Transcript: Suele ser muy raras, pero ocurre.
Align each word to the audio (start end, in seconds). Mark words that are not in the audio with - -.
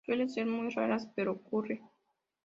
Suele 0.03 0.27
ser 0.29 0.47
muy 0.47 0.69
raras, 0.71 1.07
pero 1.13 1.33
ocurre. 1.33 1.79